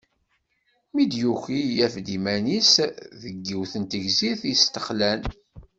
Mi 0.93 1.03
d-yuki, 1.11 1.59
yaf-d 1.77 2.07
iman-is 2.17 2.73
deg 3.21 3.35
yiwet 3.47 3.73
n 3.81 3.83
tegzirt 3.85 4.41
yestexlan. 4.47 5.21